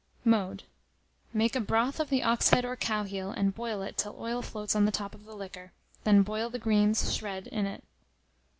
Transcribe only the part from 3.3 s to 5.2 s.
boil it till oil floats on the top